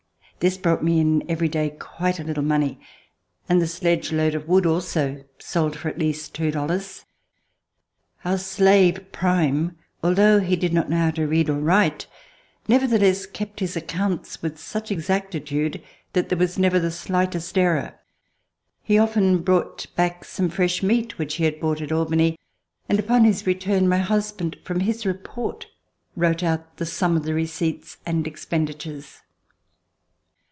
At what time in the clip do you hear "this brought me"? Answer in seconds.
0.41-0.99